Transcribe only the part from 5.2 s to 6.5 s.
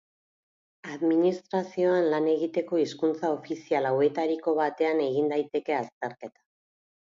daiteke azterketa.